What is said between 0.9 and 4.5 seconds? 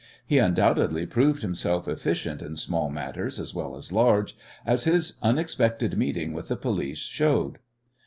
proved himself efficient in small matters as well as in large,